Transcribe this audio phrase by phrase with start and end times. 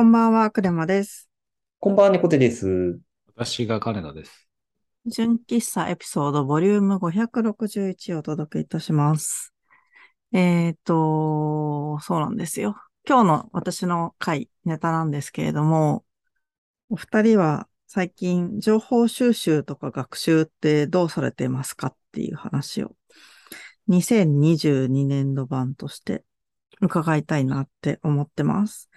[0.00, 1.28] こんばんは、クレマです。
[1.78, 2.98] こんばんは、猫手です。
[3.36, 4.48] 私が金田です。
[5.04, 9.52] 純喫茶エピソードボリューム561をお届けいたします。
[10.32, 12.76] えっと、そうなんですよ。
[13.06, 16.06] 今日の私の回、ネタなんですけれども、
[16.88, 22.96] お二人は最近情報収集とか学習ってどうされてますかっていう話を
[23.90, 26.24] 2022年度版として
[26.80, 28.88] 伺いたいなって思ってます。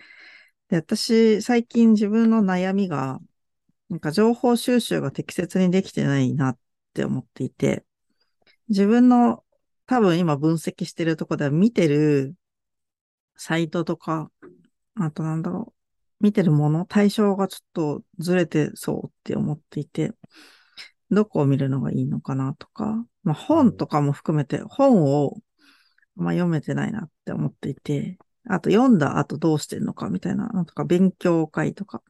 [0.69, 3.19] で、私、最近自分の悩みが、
[3.89, 6.59] なんか情報収集が適切にできてないなっ
[6.93, 7.85] て思っていて、
[8.69, 9.43] 自分の
[9.85, 12.35] 多分今分析してるとこでは見てる
[13.35, 14.31] サイトとか、
[14.95, 15.73] あとなんだろ
[16.19, 20.13] う、見てるもの、対象がちょっとずれてそうって思っていて、
[21.11, 25.37] どこを見るのがいいのかなとか、まあ本とかも含めて本を
[26.15, 32.01] まあ読めてないなって思っていて、あと読んだ後どうしてんのかみたいなのとか、勉強会とか、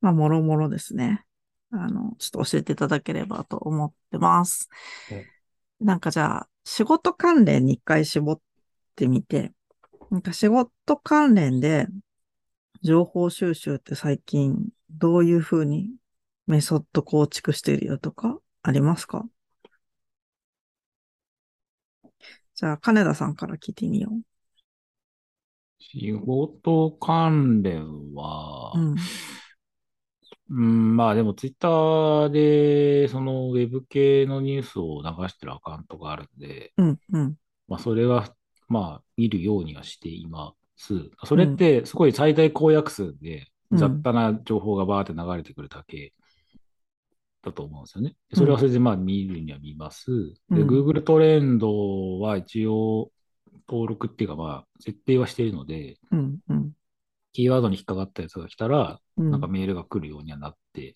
[0.00, 1.24] まあ、もろもろですね。
[1.70, 4.70] あの、ちょっと教えていただければと思ってます。
[5.80, 8.40] なんかじゃあ、仕事関連に一回絞っ
[8.96, 9.52] てみて、
[10.10, 11.86] なんか仕事関連で
[12.82, 15.90] 情報収集って最近どういうふうに
[16.46, 19.26] メソッド構築しているよとかありますか？
[22.54, 24.10] じゃあ、金田さんから聞いてみよ
[25.78, 28.80] 仕事関連は、う。
[28.80, 28.96] うん。
[30.50, 37.36] うん、まあでもツイッターで、そのウェブ系のニュースを流してるアカウントがあるんで、うん、うん。
[37.68, 38.34] まあそれは、
[38.68, 41.10] まあ見るようにはしています。
[41.24, 46.14] それってすごい最大公約数でうん雑多な情報がバーって流れてくるだけ
[47.44, 48.14] だと思うんですよね。
[48.30, 50.10] でそれはそれでまあ見るには見ます。
[50.50, 53.10] で、うん Google トレンドは一応
[53.68, 56.72] 登録っていうかまあ設定はしているので、うん、うん。
[57.32, 60.94] キーワードに引っかかったやつが来たら、うんなんかメールが来るようにはなって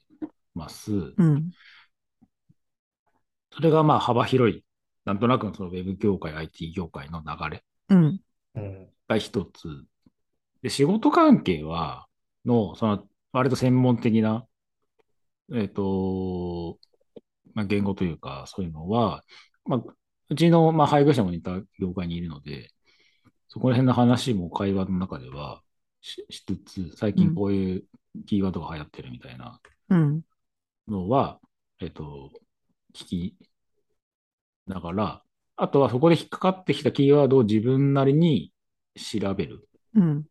[0.55, 0.93] ます。
[0.93, 1.50] うん、
[3.53, 4.65] それがまあ幅広い、
[5.05, 7.65] なんとなくのそのウェブ業界、IT 業界の流れ。
[9.09, 9.69] が一つ。
[10.62, 12.06] で、仕事関係は、
[12.44, 14.47] の、その、割と専門的な、
[15.54, 16.78] えっ、と、
[17.54, 19.22] まあ、言語というか、そういうのは、
[19.65, 19.83] まあ、
[20.32, 22.70] うちの、まあ、配偶者も似た業界にいるので、
[23.48, 25.60] そこら辺の話も会話の中では
[26.00, 27.84] ししつつ、最近こういう
[28.26, 29.60] キーワードが流行ってるみたいな
[29.91, 30.22] うん、
[30.88, 31.38] のは、
[31.81, 32.31] えっ、と、
[32.94, 33.37] 聞き
[34.66, 35.22] ながら、
[35.56, 38.53] あとはそこで引っかかってきたキーワードを自分なりに
[38.97, 40.25] 調べるうん、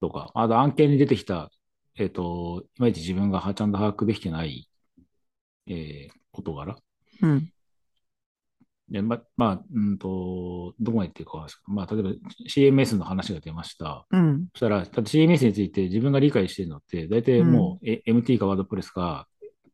[0.00, 1.50] とか、あと案件に出てきた、
[1.96, 4.68] えっ、と、いまいち自分がちゃんと把握できてない、
[5.66, 6.76] えー事柄。
[7.20, 7.52] うん、
[8.88, 12.10] で、ま、まあ、うんと、どこまで言っていくかですけど、まあ、例えば
[12.48, 14.06] CMS の話が出ました。
[14.10, 19.28] うん、そしたら、だって CMS について自分が理解しているのって、大体もう、え MT かワードプレスか、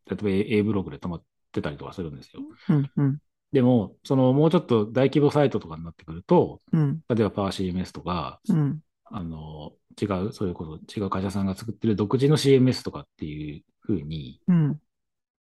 [0.07, 2.43] 例えば A ブログで止まってたりとかするんですよ。
[2.69, 3.19] うん、うん、
[3.53, 14.81] でも、その、もうちょっと大規模サイトとかになってくると、うん、例えば PowerCMS とか、うん、あの、違う、そういうこと、違う会社さんが作ってる独自の CMS とかっていうふうに、うん、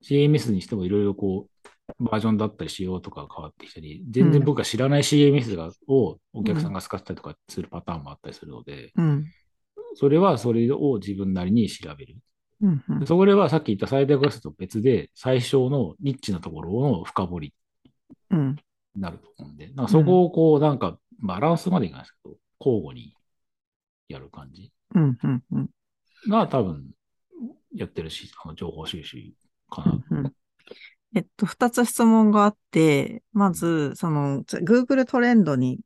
[0.03, 1.69] CMS にしてもいろいろこう、
[1.99, 9.25] バージョンだったり仕様とかが変わってきたり、全然僕が知らない CMS がをお客さんが使ったりとかするパターンもあったりするので、うん、
[9.95, 12.15] それはそれを自分なりに調べる。
[12.61, 17.53] うん、うんでそれはさっき言った最大コストと別で、最小のニッチなところの深掘り
[18.31, 18.55] うん、
[18.95, 23.13] になると思うんで、なんかそこをこう、なんかバランスまでいかないですけど、交互に
[24.07, 25.69] やる感じうん、うん、うん、
[26.29, 26.91] が多分
[27.75, 29.17] やってるし、あの情報収集
[29.69, 29.99] かな。
[30.11, 30.33] うん。
[31.15, 35.79] えっと、二つ質問があって、まず、その、Google トレンドに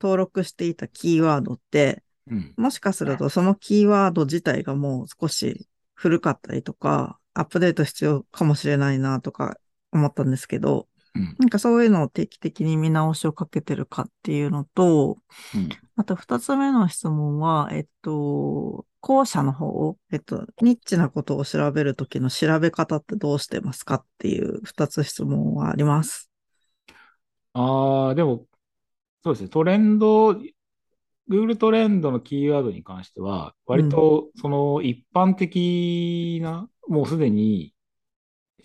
[0.00, 2.54] 登録していたキーワードって、うん。
[2.56, 9.56] もしかするとそのキーワード自体がもう少し古かったりとか、アップデート必要かもしれないなとか
[9.90, 11.36] 思ったんですけど、うん。
[11.38, 15.18] なんかそういうのを定期的に見直しをかけてるかっていうのと、
[15.54, 15.68] うん。
[15.96, 26.30] あと二つ目の質問は、えっと、後者の方、えっと、ニッチなことを調べるときの調べ方ってどうしてますかっていう二つ質問はあります。
[27.54, 28.46] ああ、でも、
[29.24, 29.48] そうですね。
[29.50, 30.32] トレンド、
[31.28, 37.74] Google トレンドのキーワードに関しては、割とその一般的な、もうすでに、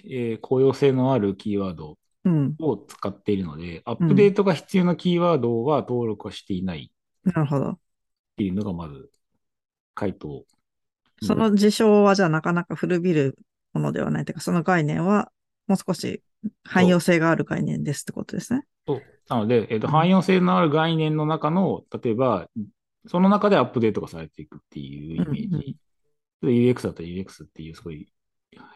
[0.05, 2.57] えー公用性のあるキーワードうん。
[2.59, 6.91] を使っているので、アップデートが必要なキーワードは登録はしていない
[7.23, 7.71] なるほど。
[7.71, 7.79] っ
[8.37, 9.11] ていうのがまず
[9.97, 10.45] 回答。
[11.23, 13.35] その事象はじゃあなかなか古びる
[13.73, 15.31] ものではないというか、その概念は
[15.65, 16.21] もう少し
[16.63, 18.63] 汎用性がある概念ですってことですね。
[18.85, 22.47] そうなので、えっと、汎用性のある概念の中の、例えば、
[23.07, 25.77] その中でアップデートがされていくっていうイメージ。
[26.43, 28.07] で UX だったら UX っていうすごい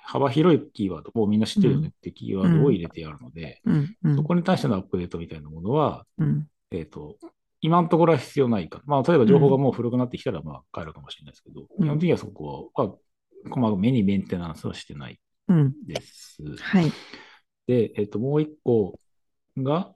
[0.03, 3.95] 幅広いキーワード、もうみんな知ってるよねってキーワードを入れてやるので、うん。
[4.03, 4.15] うん。
[4.15, 6.47] そこに対してのアップデートみたいなものは、うん。
[6.71, 7.17] えっ、と、
[7.61, 8.81] 今のところは必要ないか。
[8.85, 12.95] まあ、例えば情報がもう古くなってきたら、まあ、変えるかもしれないですけど、うん基本的にはそこは、
[13.49, 15.73] こまめにメンテナンスはしてないうん。
[15.87, 16.41] です。
[16.59, 16.91] はい。
[17.67, 18.99] で、えっ、と、もう一個
[19.57, 19.93] が、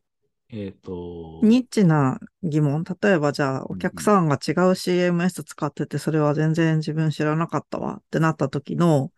[0.49, 2.83] えっ、と、ニッチな疑問。
[2.83, 9.11] 例えばじゃあ、お客さんが違う CMS 使ってて、それは全然自分知らなかったわってなった時の、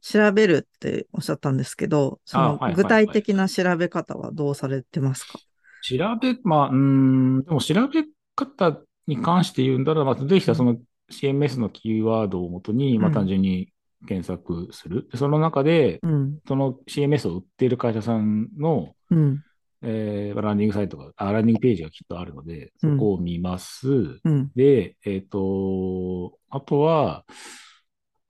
[0.00, 5.38] 調べるっておっしゃったんですけど、その具体的な調べ方はどうされてますか？
[5.82, 10.76] 調べ、まあ、うーん、でも調べ方に関して言うんだら、まあ、できたその
[11.10, 13.72] CMS のキーワードをもとに、まあ、うん単純に
[14.06, 15.08] 検索する。
[15.10, 16.38] でその中で、うん。
[16.46, 19.42] その CMS を売っている会社さんの、うん。
[19.84, 24.20] えーランディングサイトが、あ、ランディングページがきっとあるので、そこを見ます。
[24.24, 24.50] うん。
[24.54, 27.24] で、えっ、と、あとは、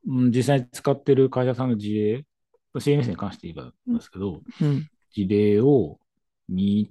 [0.06, 2.24] うん、実際に使ってる会社さんの事例、
[2.74, 4.88] CMS に関して言えばなんですけど、うん。
[5.12, 5.98] 事例を
[6.48, 6.90] 見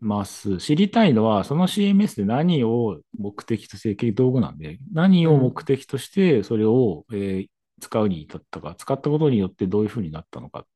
[0.00, 0.58] ます。
[0.58, 7.48] 知りたいのは、その CMS で何を目的として、結局道具なんで、何を目的としてそれを、えー
[7.80, 10.66] 使うに至ったか、使ったことによってどういうふうになったのか。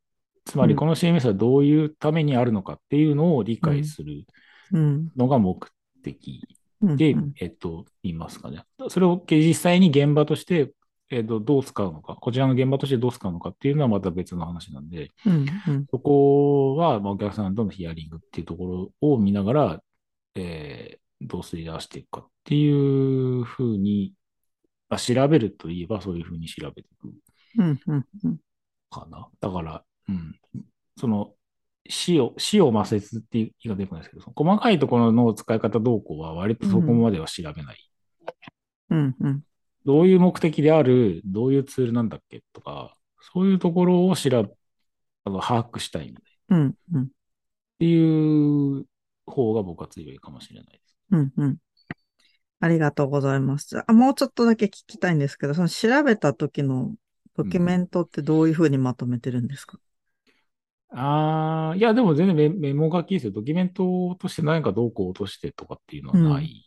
[0.45, 4.25] つまり、うんこの CMS はどういうためにあるのかっていうのを理解する
[4.73, 5.09] うん。
[5.17, 5.69] のが目
[6.05, 6.41] 的
[6.81, 6.97] うん。
[6.97, 8.63] で、うんえっと、言いますかね。
[8.89, 10.73] それを実際に現場として、
[11.13, 15.47] えっと、どう使うのか、こちらの現場としてどう使うのかっていうのはまた別の話なんで、うん。
[15.69, 15.87] うん。
[15.91, 19.83] そこは、まあ、お客さんとのヒアリングっていうところを見ながら、
[20.35, 24.15] えー、どうすり出していくかっていうふうに、
[24.89, 27.13] あ調べるといえばそういうふうに調べていく
[27.59, 27.81] うん。
[27.87, 28.07] うん。
[28.25, 28.39] うん。
[28.91, 29.29] かな。
[29.39, 30.35] だから、うん。
[30.97, 31.35] その、
[31.91, 37.77] 死を、死を摩擦っていう言い方でくないですけど、細かいところの使い方動向は割とそこまでは調べない。
[38.91, 39.17] うん。
[39.21, 39.43] うん。
[39.85, 42.97] どういう目的である、どういうツールなんだっけとか、
[43.33, 44.49] そういうところを調べ、
[45.25, 46.57] あの把握したいみたいな。
[46.57, 46.75] うん。
[46.93, 47.03] うん。
[47.03, 47.07] っ
[47.79, 48.85] ていう
[49.27, 50.97] 方が僕は強いかもしれないです。
[51.11, 51.33] うん。
[51.37, 51.57] うん。
[52.61, 53.83] ありがとうございます。
[53.87, 56.95] あ、もうちょっとだけ聞きたいんですけど、その調べた時の
[57.37, 59.79] ドキュメントってどういうふうにまとめてるんですか？
[60.91, 63.33] ああ、いや、でも全然メメモ書きですよ。
[63.33, 66.65] ドキュメントとして何かどうこう落としてとかっていうのはない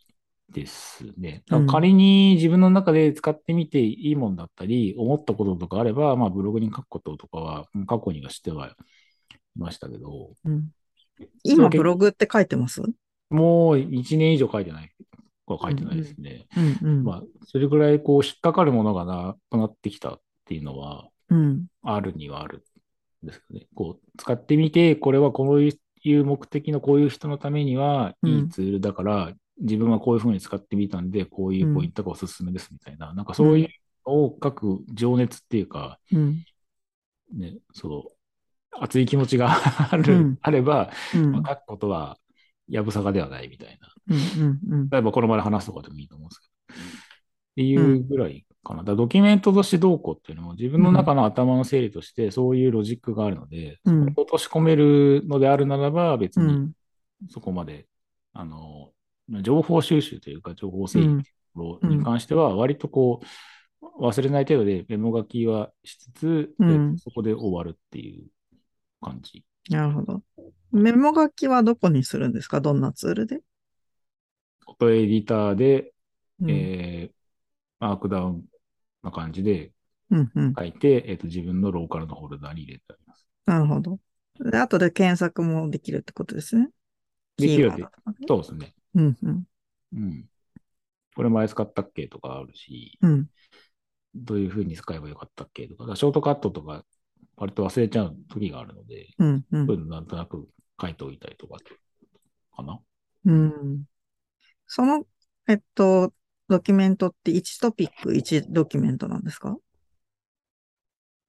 [0.52, 1.42] ですね。
[1.68, 8.74] 仮に自分の中で使ってみていいもんだったり、思ったこととかあれば、まあブログに書くこととかはうん過去にはしてはい
[9.56, 10.68] ましたけど、うん。
[11.42, 12.82] 今、ブログって書いてます？
[13.28, 14.92] もう1年以上書いてない、
[15.46, 16.46] は書いてないですね。
[16.82, 16.88] うん。
[16.88, 17.04] うん。
[17.04, 21.66] まあ、それぐらいこう引っかかるものがなくなってきたっていうのは、うん。
[21.82, 22.62] あるにはある
[23.24, 23.66] んですけどね。
[23.74, 25.70] こう、使ってみて、これはこうい
[26.14, 33.68] う目的のこういう人のためにはいいツールだから、自分はこういうふうに使ってみたんで、こういうポイントがおすすめですみたいな、なんかそういう
[34.06, 36.44] のを書く情熱っていうか、うん。
[37.32, 38.16] ね、そう、
[38.78, 39.50] 熱い気持ちが
[39.90, 41.32] ある、うんあれば、うん。
[41.32, 42.18] まあ書くことは
[42.68, 43.88] やぶさかではないみたいな。
[44.08, 44.60] うん。
[44.68, 44.88] うん。
[44.90, 46.52] 例えばこの場で話すとかでもいいと思うんですけど。
[46.52, 46.84] っ
[47.56, 48.84] ていうぐらいかな。
[48.84, 56.72] だドキュメントとしてどうこうっていうのも自分の中の頭の整理としてそういうロジックがあるので、うん落とし込めるのであるならば別にうん。
[57.30, 57.86] そこまで、
[58.34, 58.90] あの、
[59.42, 61.08] 情報収集というか情報整理
[61.82, 63.20] に関しては割とこ
[63.82, 68.26] う忘れない程度でメモ書きはしつつ、うんでそこで終わるっていう
[69.00, 69.44] 感じ。
[69.68, 70.22] なるほど。
[70.72, 72.60] メモ書きはどこにするんですか？
[72.60, 73.40] どんなツールで？
[74.60, 75.92] フォトエディターで、
[76.40, 76.50] うん。
[76.50, 77.16] えー
[77.78, 78.44] マークダウン
[79.02, 79.70] な感じで
[80.10, 80.30] うん。
[80.34, 80.54] うん。
[80.56, 83.26] 書いて、えっ、と、自分のローカルのフォルダに入れてあります。
[83.44, 83.98] なるほど。
[84.40, 86.70] で、後で検索もできるってことですね。
[87.36, 88.74] できるキーワードとかねそうですね。
[88.96, 89.16] うん。
[89.22, 89.44] うん。
[89.94, 90.24] うん。
[91.14, 93.26] これ前使ったっけとかあるし、うん。
[94.14, 96.84] どういうふうに使えばよかったっけとか、ショートカットとか、
[97.36, 99.44] 割と忘れちゃう時があるので、うん。
[99.52, 100.48] うんそういうのなんとなく
[100.80, 101.58] 書いておいたりとか、
[102.54, 102.80] かな。
[103.26, 103.84] うん。
[104.66, 105.06] その、
[105.48, 106.12] えっと、
[106.48, 109.56] ドキュメントって1トピック1ドキュメントなんですか？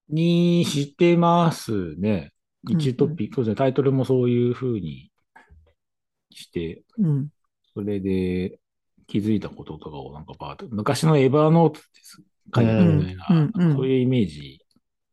[0.09, 2.31] にしてますね。
[2.63, 3.55] うん1トピック、そうですね。
[3.55, 5.09] タイトルもそういうふうに
[6.31, 7.29] して、うん。
[7.77, 8.57] それで
[9.05, 12.23] 気づいたこととかをなんかバーッと、昔のエバーノートです
[12.55, 13.51] 書いてたみたいな、うん。
[13.53, 13.75] うん。
[13.75, 14.59] そういうイメージ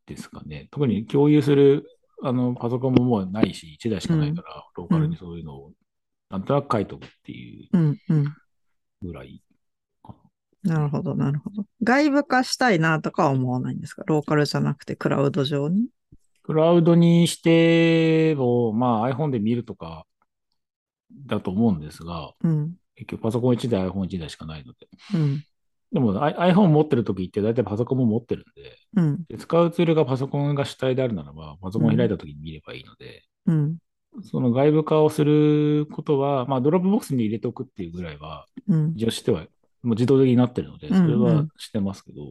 [0.07, 0.67] ですかね。
[0.71, 1.85] 特に共有する
[2.23, 5.71] あのパソコンももうないし、1台しかないから、ローカルにそういうのを
[6.31, 7.93] なんとなく書いとくっていう。
[9.03, 9.43] ぐらい
[10.01, 10.15] か
[10.63, 10.79] な。
[10.79, 11.65] るほど、なるほど。
[11.83, 14.03] 外部化したいなとかは思わないんですか？
[14.07, 15.89] ローカルじゃなくてクラウド上に？
[16.41, 20.05] クラウドにしても、まあ iPhone で見るとか
[21.25, 22.75] だと思うんですが、うん。
[22.95, 24.87] 結局パソコン1台、iPhone1 台しかないので。
[25.13, 25.43] うん。
[25.91, 29.23] でも iPhone 持ってる時って大体パソコンも持ってるんで、うん。
[29.29, 33.77] で使うツールがパソコンが主体であるならば、パソコン開いた時に見ればいいので、うん。
[34.23, 38.93] その外部化をすることは、まあ、 Dropbox に入れておくっていうぐらいは、うん。
[38.95, 39.41] 一応しては、
[39.83, 42.21] もう自動的になってるので、うんうんそれはしてますけど、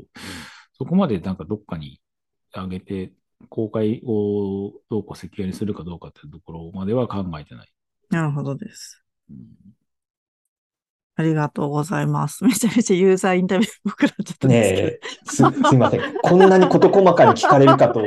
[0.77, 2.01] そこまでなんかどっかに
[2.55, 3.13] 上げて、
[3.49, 7.69] 公開をどうこうセキュアにするかどうかっていうところまでは考えてない。
[8.11, 9.03] なるほどです。
[9.31, 9.65] うん
[11.17, 12.43] ありがとうございます。
[12.45, 16.01] めちゃめちゃユーザーインタビューっぽくなっちゃったんねですす、すいません。
[16.21, 18.01] こんなに事細かに聞かれるかと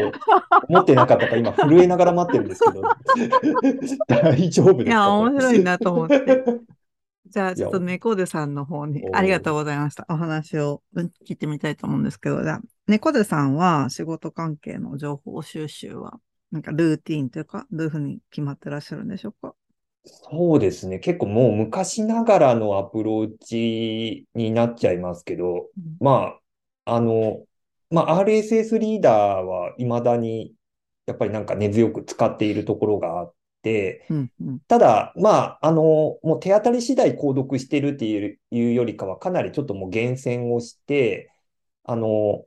[0.68, 2.82] 思ってなかったから、今震えながら待ってるんですけど、
[4.08, 6.44] 大丈夫ですかいや、面白いなと思って。
[7.27, 10.06] じゃあ、ちょっと猫背さんの方にありがとうございました。
[10.10, 16.20] お話をうん聞いてみたいと思うんですけど、じゃあ、猫背さんは仕事関係の情報収集は、
[16.51, 19.56] なんかルーティーンというか、どういうふうに決まってらっしゃるんでしょうか？
[20.08, 21.00] そうですね。
[21.00, 25.98] 結構もう昔ながらのアプローチになっちゃいますけど、うん。
[26.00, 26.36] ま
[26.86, 27.46] あ、あの、
[27.90, 30.54] まあ、RSS リーダーは未だに、
[31.06, 35.30] やっぱりなんか根強く使っているところがあって、うん、うん、ただ、ま
[35.62, 35.82] あ、あの、
[36.24, 41.32] もう手当たり次第購読してるっていういうよりかは、かなりちょっともう厳選をして、
[41.84, 42.46] あの、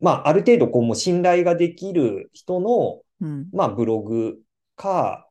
[0.00, 4.38] まあ、ある程度こうもう信頼ができる人の、うん、まあ、ブログ
[4.76, 5.25] か、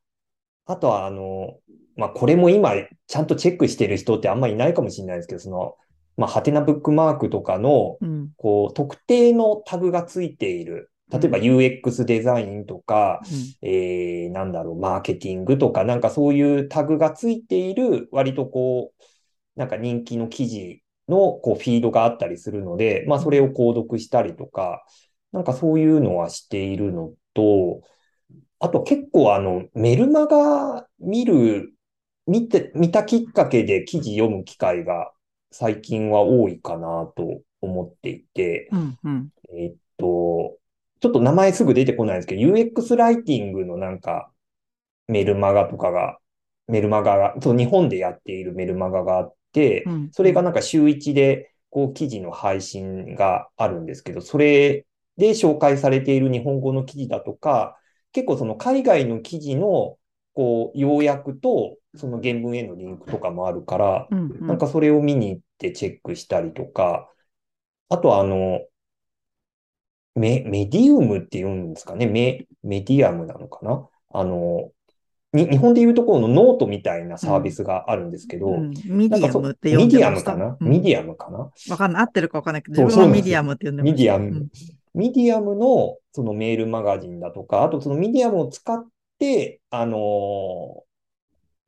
[0.65, 1.57] あとは、あの、
[1.95, 2.71] まあ、これも今、
[3.07, 5.75] ちゃんとチェックしてる人ってあんまりいないかもしれないですけど、その、
[6.17, 10.91] まあ、ハテナブックマークとかの、うん、こう、特定のタグがついている。
[11.11, 11.43] 例えばうん。
[11.43, 13.21] UX デザインとか、
[13.61, 13.69] うん。
[13.69, 19.03] えー、なんだろう、マーケティングとか、なんかそういうタグがついている、割とこう、
[19.55, 24.83] なんか人気の記事のこうフィードがあったりするので、まあそれを購読したりとか、
[25.31, 27.81] なんかそういうのはしているのと、
[28.65, 31.71] あと結構あの、メルマガ見る、
[32.25, 35.11] 見て、見たきっかけで記事読む機会が
[35.51, 40.57] 最近は多いかなと思っていて、うん、うん、えっと、
[40.99, 44.31] ちょっと名前すぐ出てこないんですけど、UX ライティングのなんか、
[45.07, 46.17] メルマガとかが、
[46.67, 50.09] メルマガが、そう、日本でやっているメルマガがあってう、ん。
[50.11, 57.77] それがなんか週一で、こう、記事の配信があるんですけど、それで紹介されている日本語の記事だとか、
[58.15, 59.97] 結構その海外の記事の、
[60.33, 67.09] こう、要約と、その原文へのリンクとかもあるから、うん、うん、なんかそれを見に行ってチェックしたりとか、
[67.89, 68.61] あとはあの、
[70.15, 72.05] メ、メディウムって言うんですかね？
[72.05, 73.85] メ、メディアムなのかな？
[74.11, 74.71] あの、
[75.33, 80.11] に、日本でいうところのノートみたいなサービスがあるんですけど、うん、ミディアムって呼んミディア。
[80.11, 80.57] ムかな？
[80.59, 80.69] うん。
[80.69, 81.51] ミディアムかな？
[81.69, 82.01] わかんない。
[82.03, 83.85] 合ってるかわかんないけど、自分はミディアムって呼んでま。
[83.85, 84.25] ミディアム。
[84.25, 84.49] うん。
[84.93, 88.85] ミディアムのそのメールマガジンだとか、あとそのミディアムを使っ
[89.19, 90.85] て、あのー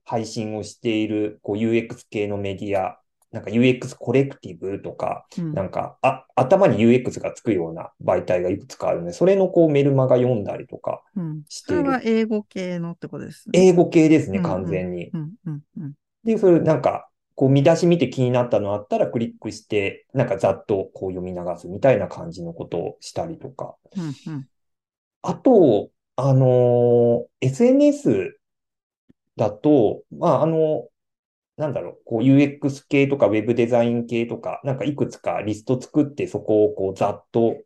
[0.05, 2.99] 配信をしているこう UX 系のメディア、
[3.31, 11.43] なんか UX コレクティブとか、うんなんか、あ、頭に UX がつくような媒体がいくつかあるので、それのこうメルマガ読んだりとかうん。
[11.49, 11.83] している。
[11.83, 13.59] それは英語系のってことですね。
[13.59, 15.11] 英語系ですね、うんうん完全に。
[15.13, 15.93] うん、うん、うん。
[16.23, 17.06] で、それなんか、
[17.37, 23.75] こう見出し見て気になったのあったらクリックして、なんかざっとこう読み流すみたいな感じのことをしたりとか。
[23.95, 24.49] うん、うん。
[25.21, 28.39] あと、あのー SNS
[29.37, 30.89] だと、まあ、あの、
[31.57, 37.57] なんだろう、こう UX 系とか Web デザイン系とか、なんかいくつかリスト作ってそこをこうざっと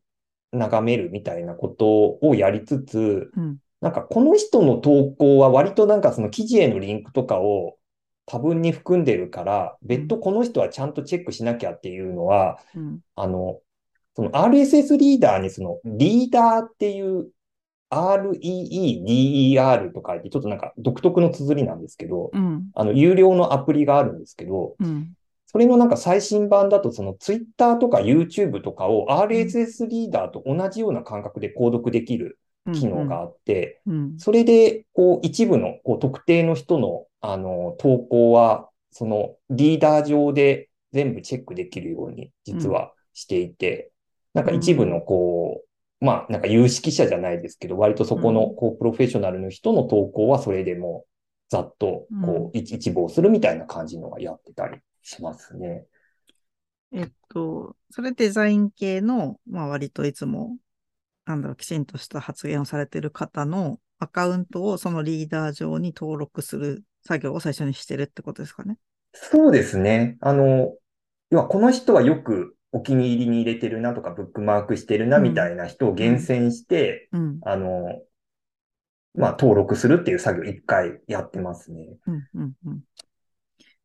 [0.54, 7.78] 眺めるみたいなことをやりつつ、うんなんかこの人の投稿は割となんかその記事へのリンクとかを
[8.26, 13.60] 多分に含んでるから、別途この人はちゃんとチェックしなきゃっていうのは、うん、あの、
[14.16, 17.30] その RSS リーダーにそのリーダーっていう
[17.90, 25.14] REEDER と書いて、ちょっとなんか独特の綴りなんですけど、うん、あの、有料のアプリがあるんですけど、うん。
[25.46, 32.40] それのなんか最新版だとその Twitter とか YouTube とかを RSS リーダーと同じような感覚で購読できる
[32.74, 43.92] 機能があって、うん、それで、こう、一部の、こう、特定の人の、あの、投稿は、その、リーダー上で全部チェックできるように、実はしていて、
[44.34, 45.64] なんか一部の、こ
[46.02, 48.56] う、まあ、なんか有識者じゃないですけど、割とそこの、うん。
[48.56, 51.06] こう、プロフェッショナルの人の投稿は、それでも、
[51.50, 55.86] ざっと、こう、一一望するみたいな感じのがやってたりしますね。
[56.92, 60.58] えっと、それデザイン系の、まあ割といつも、
[61.26, 68.78] なんだろう、きちんとした発言をされている方のアカウントをそのリーダー上に登録する作業を最初にしてるってことですかね。
[69.14, 70.18] そうですね。
[70.22, 70.74] あの、
[71.30, 78.02] 要はこの人はよくお気に入りに入れてるなとか、ブックマークしてるなうんみたいな人を厳選して、うん、あの、
[79.14, 81.88] まあ、登録するっていう作業一回やってますね。
[82.08, 82.80] うん、うん、うん。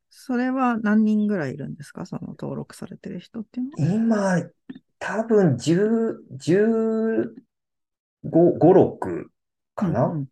[0.09, 2.07] それは何人ぐらいいるんですか？
[2.07, 4.39] その登録されてる人っていうのは。
[4.39, 4.51] 今、
[4.99, 7.31] 多分10、15、
[8.25, 9.25] 5、6
[9.75, 10.27] かな、うんうん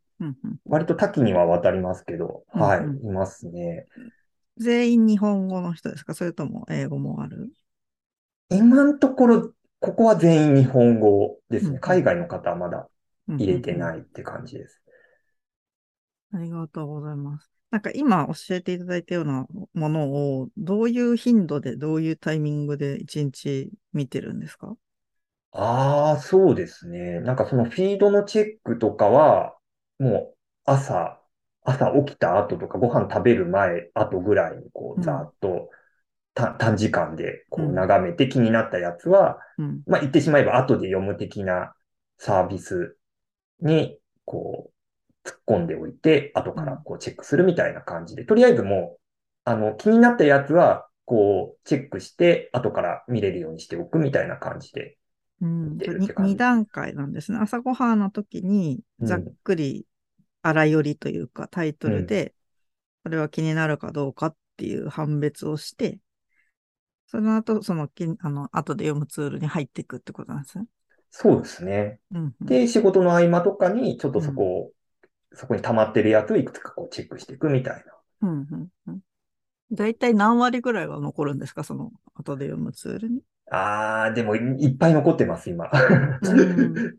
[0.66, 3.86] 割と多岐には渡りますけど、はい、うんうんいますね。
[4.56, 6.14] 全員日本語の人ですか？
[6.14, 7.50] それとも英語もある？
[8.50, 11.78] 今のところ、ここは全員日本語ですうんね。
[11.80, 12.88] 海外の方はまだ
[13.28, 13.76] 入れてい。
[13.76, 14.80] ないって感じです。
[16.32, 17.50] ありがとうございます。
[17.70, 24.76] なんか今教えていただいたようなものを、どういう頻度で、どういうタイミングで一日見てるんですか？
[25.50, 27.20] ああ、そうですね。
[27.20, 29.56] なんかそのフィードのチェックとかは、
[30.04, 31.18] もう朝、
[31.62, 35.70] 朝起きた後とかご飯食べる前、後ぐらいにこうざーっと、
[36.34, 39.82] た短時間でこううん眺めて気になったやつは、うん。
[39.86, 41.72] まあ言ってしまえば後で読む的な
[42.18, 42.96] サービス
[43.60, 44.70] にこ
[45.24, 49.00] う突っ込んでおいて、後からこうチェックするみたいな感じで、とりあえずもう、
[49.44, 54.98] あの気になったやつはこうチェックして後から見れるようにしておくみたいな感じで。
[55.40, 57.38] うん、出るって感じ2段階なんですね。
[57.40, 59.86] 朝ごはんの時に、うんざっくり
[60.46, 62.34] 荒寄りというか、タイトルで、
[63.02, 65.98] これは気になるかどうかっていう判別をして、
[67.06, 70.66] その後、そのき、あの、後で読むツールに入っていくってことなんですね。
[71.10, 72.00] そうですね。
[72.12, 74.70] うんうん、で、仕事の合間とかに、ちょっとそこを、
[75.32, 77.84] そこに溜まってるやつをいくつかこうチェックしていくみたい
[78.20, 78.28] な。
[78.28, 79.00] うんうんうん。
[79.72, 81.64] だいたい何割ぐらいは残るんですか？
[81.64, 83.22] その、後で読むツールに。
[83.50, 85.70] あー、でもいいっぱい残ってます、今。
[86.22, 86.96] うん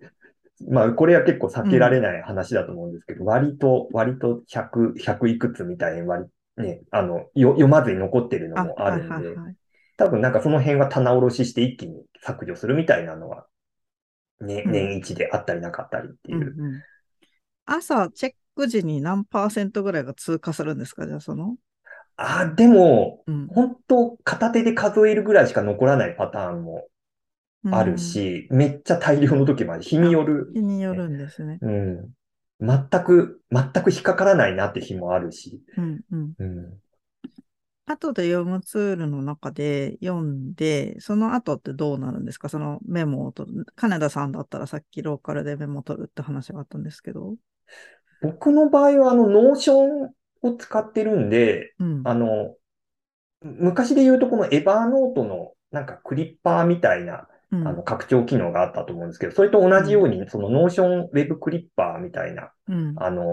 [0.70, 6.26] まあ、これは結構避けられない話だと思うんですけど、割と、割と100、100いくつみたいに割
[6.58, 9.56] り、ね、あの、よ読まずに残ってるのもあるんではいはい、はい。
[9.98, 13.46] 多分なんかその辺は棚卸しして一気に削除するみたいなのは、
[14.42, 16.38] ね、うん年一であったりなかったりっていう。
[16.38, 16.82] うんうん
[17.68, 21.56] 朝、チェック時に何パーセントぐらいが通過するんですかじゃあ、その？
[22.18, 26.88] あー、でも、うん本当片手で数えるぐらいしか残らないパターンも
[27.72, 31.58] あるし、めっちゃ大量の時まで日による日によるんですね。
[31.62, 32.10] うん。
[32.62, 35.62] 全く、全く引っかからないなって日もあるし。
[35.78, 36.34] うんうん。
[36.38, 36.74] うん。
[37.88, 42.50] 後で読むツールの中で読んで、その後ってどうなるんですか？
[42.50, 43.66] そのメモを取る。
[43.76, 47.36] 金田さんだったらさっきローカルでメモを取るって話があったんですけど。
[48.22, 52.02] 僕の場合は、あの、 Notion を使ってるんで、うん。
[52.06, 52.56] あの、
[53.42, 62.94] 昔で言うとこの Evernote のなんかクリッパーみたいな、うんあの、拡張機能があったと思うんですけど、それと同じように、その Notion Web Clipper みたいな、うん。
[62.98, 63.24] あの、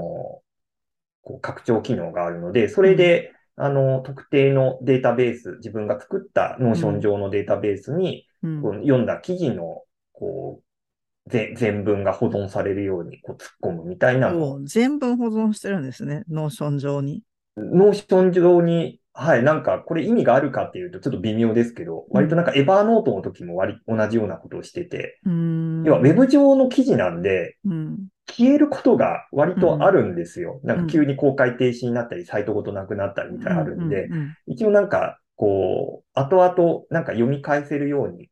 [1.23, 14.33] こう拡張機能があるので、それで、あの、特定のデータベース、自分が作った Notion 上のデータベースに、読んだ記事の、こう、ぜ全文が保存されるようにこう突っ込むみたいな
[14.65, 16.25] 全文保存してるんですね。
[16.29, 17.23] Notion 上に。
[17.57, 25.85] Notion 上に、はい、なんか、これ意味があるかっていうとちょっと微妙ですけど、割となんか Evernote の時も割同じようなことをしてて、うーん。
[25.85, 28.09] 要はウェブ上の記事なんで、うん。
[28.27, 30.61] 消えることが割とあるんですよ。
[30.65, 38.31] なんうんか急に公開停止になったり、サイトごとなくなったりみたいなのあるんで、うんうん一応なんか、こう、後々なんか読み返せるように、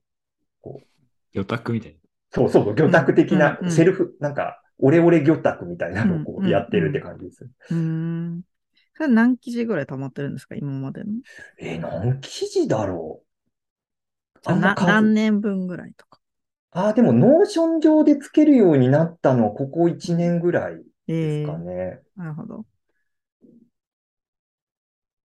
[1.35, 1.99] 魚拓みたいな。
[2.33, 7.51] そうそう魚拓的なうんセルフ、なんか、オレオレ魚拓みたいなのをこうやってるって感じです。
[7.71, 8.43] うん。
[9.01, 11.07] それ何記事ぐらい溜まってるんですか今までの？
[11.59, 13.23] えー何記事だろ
[14.45, 14.51] う？
[14.51, 16.21] 何年分ぐらいとか。
[16.73, 22.03] ああ、でも、 Notion 上でつけるようになったの、ここ1年ぐらいですええかね。
[22.17, 22.67] なるほど。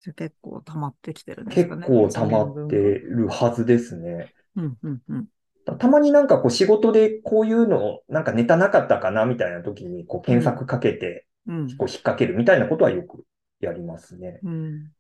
[0.02, 1.88] じゃあ結構溜まってきてるんです結かね。
[1.88, 4.34] 構溜まってるはずですね。
[4.56, 5.28] うんうんうん。
[5.66, 11.68] たたまになんかこう仕事でこういうの、なんかネタなかったかなみたいな時にこう検索かけてうん。
[11.78, 13.24] こう引っ掛けるみたいなことはよく
[13.64, 14.40] やりますね。
[14.44, 14.92] うん。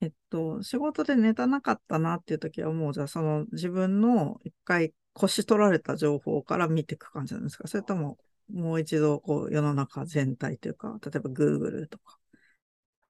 [0.00, 7.66] えっと、仕事でネタなかったなっていう時はもうじゃあその自分の一回腰取られた情報から見ていく感じなんですか？
[7.66, 8.16] それとも
[8.52, 12.18] もう一度こう世の中全体というか、例えば Google とか。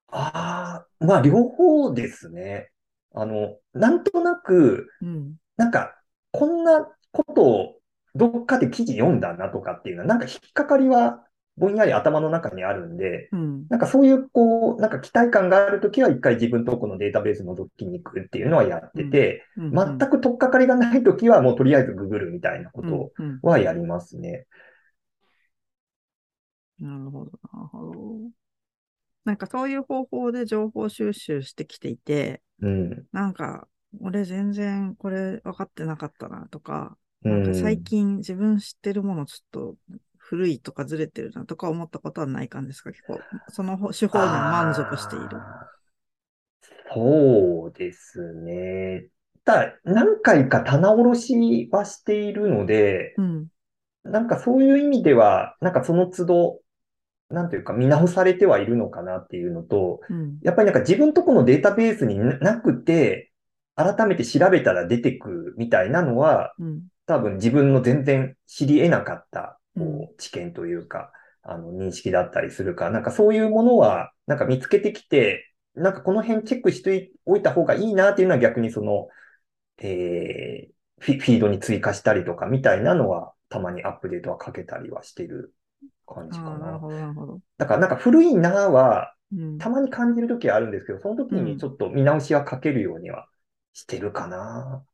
[0.07, 2.71] ああ、まあ両方ですね。
[3.13, 5.35] あの、なんとなく、うん。
[5.55, 5.95] なんか、
[6.31, 7.75] こんなことを
[8.15, 11.23] どっかで記事読んだなとかっていうのは、なんか引っかかりは
[11.59, 13.67] ぼんやり頭の中にあるんで、うん。
[13.69, 24.47] なんかそういう、こう、なんか期待感があるときは一回自分とこのデータベース覗きに行くっていうのはやってて、うん全く取っかかりがないときはもうとりあえずググるみたいなこうんとうんはやりますね。
[26.79, 28.31] なるほど、なるほど。
[29.25, 33.05] なんかそういう方法で情報収集してきていて、うん。
[33.11, 33.67] なんか、
[34.01, 37.31] 俺全然これ分かってなかったなとか、うん。
[37.31, 39.75] なんか最近自分知ってるものちょっと
[40.29, 43.19] 古いとかずれてるなとか思ったことはない感じですか結構、
[43.51, 45.37] その手法には満足している。
[45.37, 45.67] あ
[46.93, 49.07] そうですね。
[49.43, 53.47] ただ、何回か棚卸しはしているので、うん。
[54.03, 56.59] なんかそういう意味では、なんかその都度、
[57.29, 60.37] なんというか見直されてはいるのかなっていうのと、うん。
[60.43, 63.31] やっぱりなんか自分とこのデータベースにななくて、
[63.75, 66.81] 改めて調べたら出てくるみたいなのは、うん。
[67.05, 71.11] 多分自分の全然知り得なかった、うんこう、知見というか、
[71.43, 79.07] あの、認識だったりするから、なんかそういうものは、なんか見つけてきて、なんかこの辺チェックしておいた方がいいなっていうのは逆にその、
[79.79, 85.55] えーフィ、ードに追加したりとかみたいなのは、たまにアップデートはかけたりはしてる
[86.05, 86.81] 感じかな。
[87.57, 89.59] だからなんか古いなは、うん。
[89.59, 93.27] たまに感じるときはあるんですけど、その時うんにちょっと見直しはかけるようには
[93.73, 94.85] してるかな。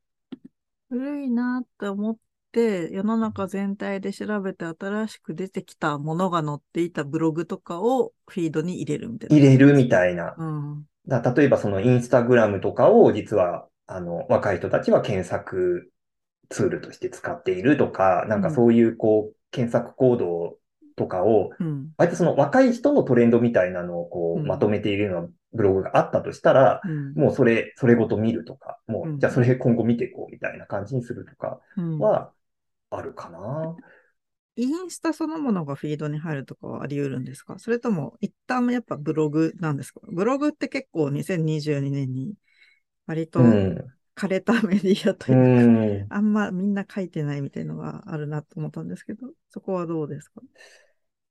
[0.90, 2.18] 古いなって思っ
[2.56, 9.36] て、世の中全体で調べて新しく出てきたものが載っていたブログとかをフィードに入れるみたいな。
[9.36, 10.34] 入れるみたいな。
[10.38, 10.86] うん。
[11.06, 15.92] だ例えばそのインスタグラムとかを実は、あの、若い人たちは検索
[16.50, 20.58] ツールとして使っているとか、なんかそういうこう、検索行動
[20.96, 21.90] とかを、うん。
[21.98, 27.14] 割とその若い人のトレンドみたいなのをこう、うんまとめているようなブログがあったとしたら、うん。
[27.14, 32.32] もうそれ、それごと見るとか、もうんう、じゃあそれ今後見ていこうみたいな感じにするとかうんは、
[32.98, 33.76] あるかな？
[34.58, 37.60] インスタそのものがフィードに入るとかはあり得るんですか？
[37.60, 40.00] それとも一旦やっぱブログなんですか？
[40.04, 42.34] ブログって結構2022年に
[43.06, 43.86] 割とうん。
[44.18, 46.18] 枯れたメディアとういうか、ん。
[46.18, 50.42] あんまみんな書いてないみたいのがあるなと思ったんですけど、そこはどうですか？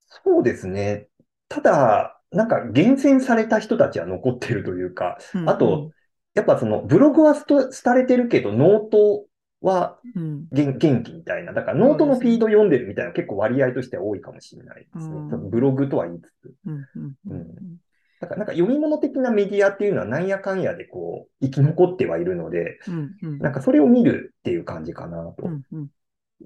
[0.06, 1.08] そうですね。
[1.48, 5.92] ただ、なんか厳選された人たちは残ってるというか、うんあと、
[6.34, 9.24] やっぱそのブログは廃れてるけど、ノート
[9.64, 10.46] はうん。
[10.52, 11.52] 元元気みたいな。
[11.52, 15.50] だからノートのフィード読んでるみたいな結構割合としては多いかもしれないですねうん。
[15.50, 16.54] ブログとは言いつつ。
[16.66, 17.78] うん。
[18.20, 23.16] だからなんか読み物的なメディアっていうのはなんやかんやでこう生き残ってはいるので、うん。
[23.22, 23.38] うん。
[23.38, 25.46] なんかそれを見るっていう感じかなと。
[25.46, 25.62] うん。
[25.72, 25.88] うん。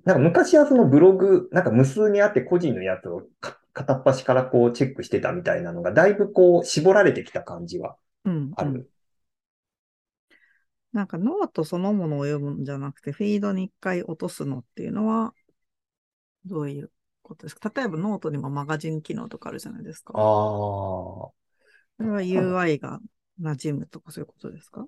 [0.04, 8.52] なんか昔はそのブログ、なんか無数にあって個人のやつをか片っ端からこうチェックしてたみたいなのがだいぶこう絞られてきた感じはうん。
[8.56, 8.90] ある。
[10.98, 15.32] なんかノートそのものを読むんじゃなくて、フィードに一回落とすのっていうのは、
[16.44, 16.90] どういう
[17.22, 17.70] ことですか？
[17.72, 20.12] 例えばノートにもマガジン機能とかあるじゃないですか。
[20.16, 20.22] ああ。
[20.22, 21.34] そ
[22.00, 22.98] れは UI が
[23.40, 24.86] 馴染むとかそういうことですか？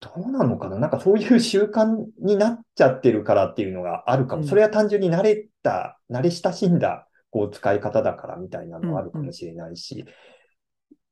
[0.00, 0.78] どうなのかな？
[0.78, 4.42] なんかそういう習慣になっちゃってるからっていうのがあるかも。
[4.42, 4.48] うん。
[4.48, 10.06] それは単純に慣れた、慣れ親しんだこう使い方だからみたいなのはあるかもしれないし、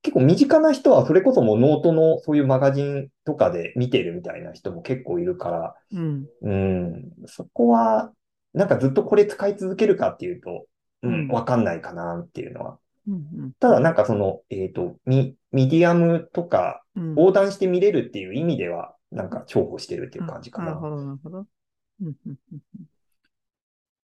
[0.02, 6.26] 結構身近な人はそれこそもうノートのそういうマガジンとかで見てるみたいな人も結構いるから、うん。
[6.42, 8.12] うん、そこは
[8.54, 10.66] なんかずっとこれ使い続けるかっていうと、
[11.02, 12.78] ううんん、わかんないかなっていうのは。
[13.08, 13.52] うん。
[13.58, 17.10] ただなんかその、えっと、ミ、ミディアムとかうん。
[17.10, 20.68] 横断して見れるっていう意味では、なんか重宝してるっていう感じかな。
[20.68, 21.38] なるほど、なるほど。
[21.38, 22.86] うんうんうんうん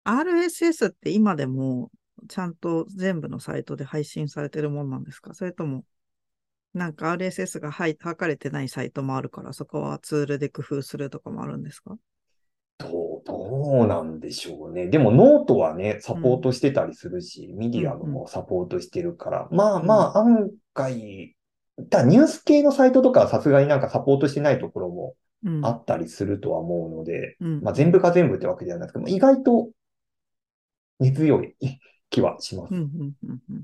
[0.03, 1.91] RSS って今でも
[2.27, 5.33] ちゃんと全部のサイトで配信されてるもんなんですか？
[5.33, 5.83] それとも、
[6.73, 11.97] なんか RSS がはい書かれてないサイトもあるから、そこはツールで工夫するとかもあるんですか？
[12.77, 14.87] どう、どうなんでしょうね。
[14.87, 21.35] でもノートはね、サポートしてたりするし、ミディアムもサポートしてるから、まあまあ案外、
[21.89, 25.65] だニュース系のサイトとかはさすがになんかサポートしてないところもうん。
[25.65, 27.61] あったりするとは思うので、うん。
[27.61, 29.69] まあ全部が全部ってわけではないですけど、意外と
[30.99, 31.55] 根強い
[32.11, 32.81] 気はしますうん。
[32.81, 33.63] うんうんうん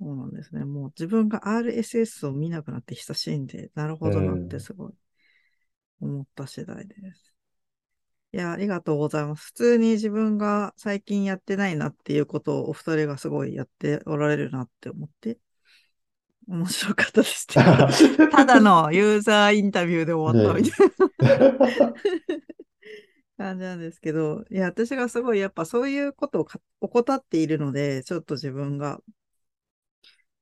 [0.00, 0.64] そうなんですね。
[0.64, 4.92] もう自分が RSS を見なくなって久しいんで、なるほどなってすごい
[6.00, 7.34] 思った次第です。
[8.32, 9.46] いや、ありがとうございます。
[9.46, 15.38] 普通に自分が最近やってないなっていうことをお二人がすごいやっておられるなって思って、
[16.48, 17.46] 面白かったです。
[18.30, 21.94] ただのユーザーインタビューで終わったみたいな。
[23.40, 29.00] 感じなんですけど、いや、私がすごいやっぱそういうことをか怠っているので、ちょっと自分が、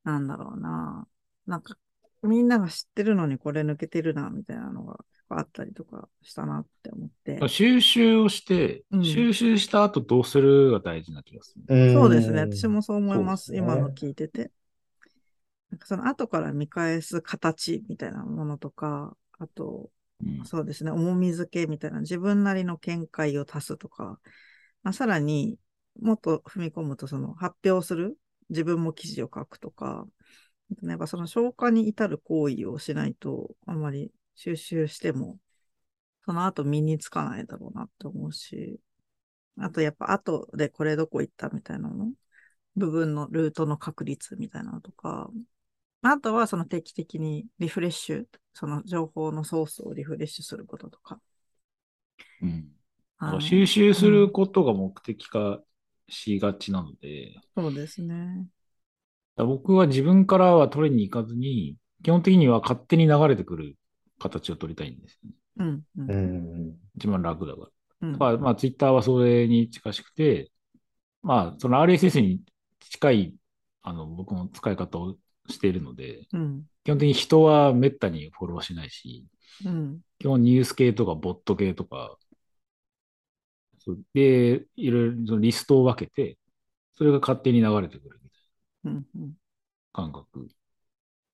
[0.03, 1.07] なんだろうな、
[1.47, 1.77] なんか、
[2.25, 7.49] みんなが知ってるのにこれ抜けてるな、みたいなのがあったりとかしたなって思って。
[7.49, 11.63] 収集をして、うん収集した後どうするが大事な気がする。
[11.69, 12.41] うんそうですね。
[12.41, 13.47] 私もそう思います。
[13.47, 14.51] すね今の聞いてて。
[15.71, 19.91] なんかその後から見返す形みたいなものとか、あと、
[20.45, 24.19] そうですね、重み付けみたいな自分なりの見解を足すとか、
[24.83, 25.59] まあ、さらに
[26.01, 28.17] もっと踏み込むとその発表する
[28.51, 30.07] 自分も記事を書くとか、
[30.83, 35.39] やっぱその消化に至る行為をしないと、あんまり収集しても、
[36.25, 38.81] その後身につかないだろうなって思うし、
[39.59, 42.13] あとやっぱ後でこれどこ行ったみたいなの。
[42.77, 45.31] 部分のルートの確率みたいなのとか、
[46.03, 48.25] あとはその定期的にリフレッシュ、
[48.59, 51.21] その情報のソースをリフレッシュすることとか。
[52.43, 53.41] うん。
[53.41, 55.61] 収集することが目的化
[56.09, 58.47] しがちなので、そうですね。
[59.37, 63.77] 僕は自分からは取りに行かずに、基本的には勝手に流れてくる
[64.19, 65.37] 形を取りたいんですよね。
[65.59, 65.69] うん。
[65.69, 66.13] う。
[66.13, 66.77] うんん。
[66.97, 67.61] 一番楽だか
[68.01, 68.09] ら。
[68.09, 68.19] うん。
[68.19, 70.51] まあ、まあ、ツイッターはそれに近しくて、
[71.23, 72.41] まあ、その RSS に
[72.81, 73.35] 近い、
[73.83, 75.17] あの、僕も使い方を
[75.49, 76.65] しているので、うん。
[76.89, 79.27] 基本的に人はめったにフォローしないし、
[79.63, 80.01] うん。
[80.19, 82.17] 基本ニュース系とかボット系とか、
[84.15, 86.39] で、いろいろリストを分けて、
[86.95, 88.41] それが勝手に流れてくるみたい
[88.85, 89.07] うん。
[89.17, 89.29] うん。
[89.29, 89.35] な
[89.93, 90.49] 感覚。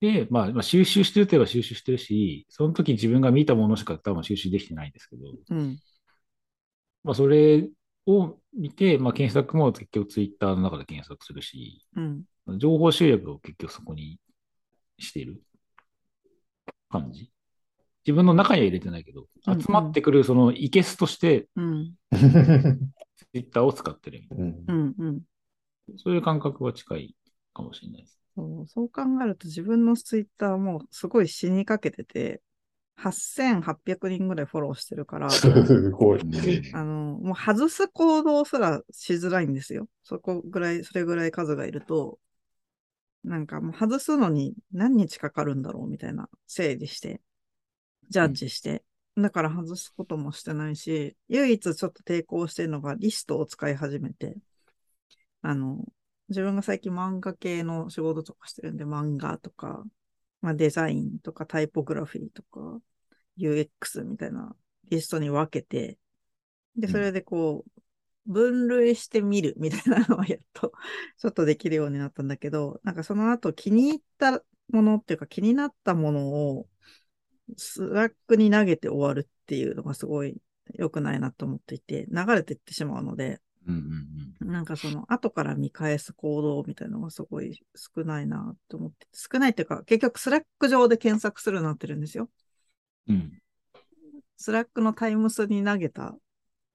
[0.00, 5.78] で、まあ、まあ、収集してるといえば収集してるし、その時自分が見たものしか多分収集できてないんですけど、うん。
[7.04, 7.68] まあ、それ
[8.06, 12.24] を見て、まあ、検索も結局ツイッターの中で検索するし、うん。
[12.58, 14.18] 情報集約を結局そこに
[14.98, 15.42] している
[16.90, 17.30] 感じ。
[18.06, 21.92] 自分の中には入れてないけど、うんうん集まってくるそのイケスとしてうん。
[22.10, 22.18] ツ
[23.34, 24.94] イッターを使ってるみたいうんうん。
[24.98, 25.20] うん。
[25.88, 25.98] な。
[25.98, 27.16] そういう感覚は近い
[27.52, 28.18] かもしれないです。
[28.36, 32.42] そうそう考えると自分のツイッターもすごい死にかけてて、
[32.96, 36.20] 8800人ぐらいフォローしてるから、すごい。
[36.72, 39.88] あの、もう外す行動すらしづらいんですよ。
[40.02, 42.18] そこぐらい、それぐらい数がいると、
[43.24, 47.20] なんかもう外すのに何日かかるんだろうみたいな整理して、
[48.10, 48.84] ジャッジして。
[49.16, 54.36] だから外すこともしてないし、唯一ちょっと抵抗してるのがリストを使い始めて、
[55.42, 55.84] あの、
[56.28, 59.84] 自分が最近漫画系の仕事とかしてるんで、漫画とか、
[60.40, 62.80] まあ、デザインとかタイポグラフィーとか、
[63.38, 64.54] UX みたいな
[64.90, 65.98] リストに分けて、
[66.76, 67.73] で、うんそれでこう、
[68.26, 70.72] 分類してみるみたいなのをやっと、
[71.18, 76.68] ちょっとできるようになったんだけど、なんかその後気に入ったものっていうか気になったものを、
[77.56, 80.40] Slack に投げて終わるっていうのがすごい
[80.74, 92.28] 良くないなと思っていて、流れていってしまうので、うんうんなんかその後から見返す行動みたいなのがすごい少ないなと思って、少ないっていうか、結局 Slack 上で検索するようになってるんですよ。
[93.08, 93.16] うん。
[93.16, 93.32] うん。
[94.36, 96.14] Slack の times に投げた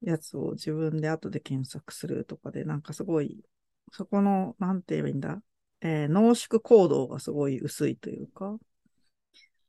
[0.02, 3.44] やつを自分で後で検索するとかで、なんかすごい、
[3.92, 5.42] そこの、なんて言えばいいんだ、
[5.82, 8.58] えー濃縮行動がすごい薄いというか、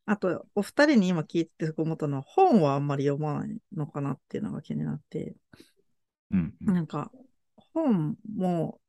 [0.07, 5.37] あと、お二人に今聞いて思ったのは、本はあんまり読まないのかなっていうのが気になって、
[6.33, 6.75] うんうん。
[6.75, 7.13] なんか、
[7.73, 8.81] 本も、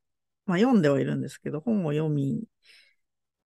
[0.47, 2.43] まあ読んではいるんですけど、本を読み、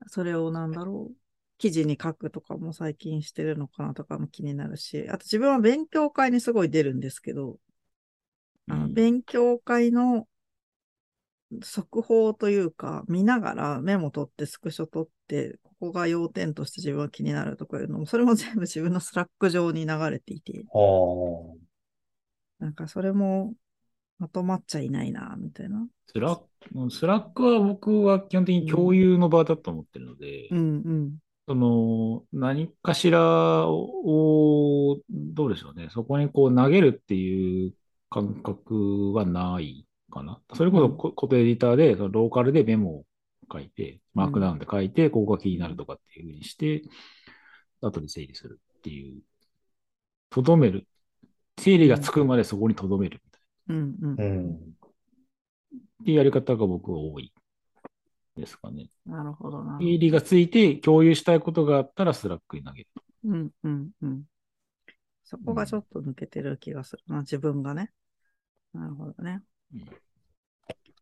[0.08, 1.16] それをなんだろう、
[1.60, 7.60] 記事に書くとかも最近してるのかなとかも気になるし、あと自分は勉強会にすごい出るんですけど、
[8.70, 10.28] あのうん勉強会の
[11.62, 20.64] 速報というか、見ながらメモ取ってスクショ取って、ここが要点として自分は気になるとかいうのも、それも全部自分の Slack 上に流れていて。
[22.60, 23.54] なんかそれも
[24.20, 25.88] まとまっちゃいないな、みたいな。
[26.08, 31.18] スラック、スラックは僕は基本的に共有の場だと思ってるので、うんうん。
[31.48, 35.88] その、何かしらを、どうでしょうね。
[35.90, 37.74] そこにこう投げるっていう
[38.10, 40.42] 感覚はないかな。
[40.56, 43.06] それこそこ固定エディターで、そのローカルでメモを
[43.52, 46.84] 書いて、マークダウンで書いて、ここが気になるとかっていうふうにして、
[47.82, 49.22] 後で整理するっていう、
[50.30, 50.88] とどめる。
[51.60, 54.24] 整理がつくまでそこにとどめるみたいうんうんう。
[54.24, 54.48] ん。
[54.48, 54.56] な。
[54.56, 57.34] っていうやり方が僕は多い
[58.38, 58.90] ですかね。
[59.06, 59.78] なるほどな。
[59.80, 62.88] 整理がついて共有したいことがあったら Slack に投げる。
[63.26, 64.24] うんうんうん。
[65.26, 67.92] そこがちょっと抜けてる気がするな、自分がね。
[68.74, 69.42] なるほどね。
[69.74, 69.86] うん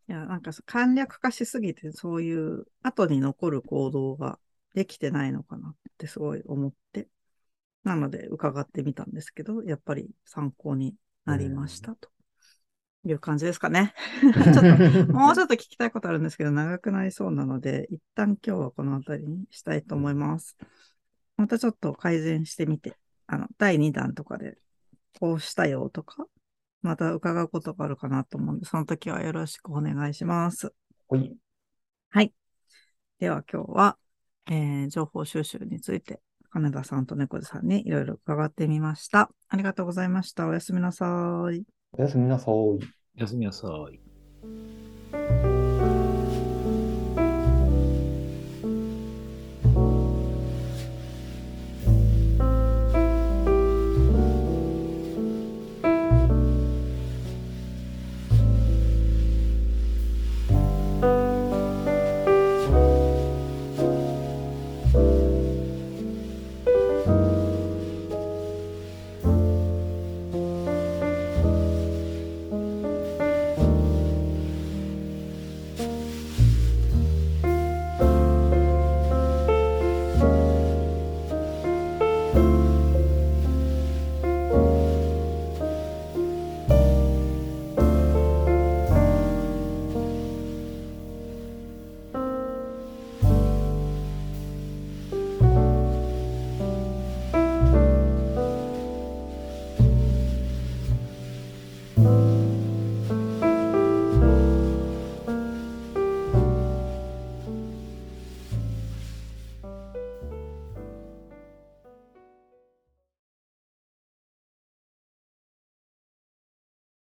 [0.10, 4.40] いや、なんか簡略化しすぎて、そういう後に残る行動が
[4.74, 7.10] できてないのかなってすごい思って。
[7.84, 12.10] なので伺ってみたんですけど、やっぱり参考になりましたと
[13.06, 13.94] いう感じですかね。
[14.22, 20.58] ちょっと、もうちょっと聞きたいことあるんですけど、長くなりそうなので、一旦今日はこの辺りにしたいと思います。
[21.38, 24.58] またちょっと改善してみて、あの、第2弾とかで、
[25.20, 26.28] こうしたよとか、
[26.88, 30.74] また伺うことがあるかなと思うんで、その時はよろしくお願いします。
[32.14, 32.34] ほい。
[33.20, 33.98] では今日は、
[34.50, 36.22] えー情報収集について、
[36.52, 39.30] 金田さんと猫背さんにいろいろ伺ってみました。
[39.50, 40.48] ありがとうございました。
[40.48, 41.06] おやすみなさ
[41.52, 41.64] い。
[41.94, 42.54] おやすみなさい。
[42.54, 42.80] お
[43.16, 44.77] やすみなさい。